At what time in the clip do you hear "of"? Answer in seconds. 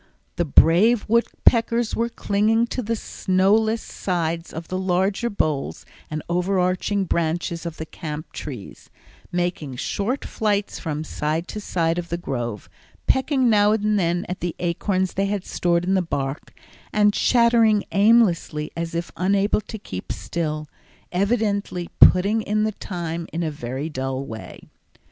4.51-4.67, 7.67-7.77, 11.99-12.09